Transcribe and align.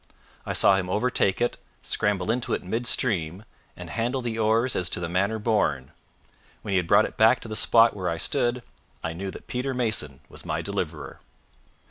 I 0.47 0.53
saw 0.53 0.77
him 0.77 0.89
overtake 0.89 1.39
it, 1.41 1.57
scramble 1.83 2.31
into 2.31 2.55
it 2.55 2.63
in 2.63 2.71
midstream, 2.71 3.45
and 3.77 3.91
handle 3.91 4.19
the 4.19 4.39
oars 4.39 4.75
as 4.75 4.89
to 4.89 4.99
the 4.99 5.07
manner 5.07 5.37
born. 5.37 5.91
When 6.63 6.71
he 6.71 6.77
had 6.77 6.87
brought 6.87 7.05
it 7.05 7.17
back 7.17 7.39
to 7.41 7.47
the 7.47 7.55
spot 7.55 7.95
where 7.95 8.09
I 8.09 8.17
stood, 8.17 8.63
I 9.03 9.13
knew 9.13 9.29
that 9.29 9.45
Peter 9.45 9.75
Mason 9.75 10.21
was 10.27 10.43
my 10.43 10.63
deliverer. 10.63 11.19